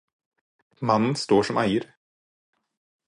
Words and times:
Mannen 0.89 1.15
står 1.23 1.43
som 1.49 1.61
eier. 1.65 1.89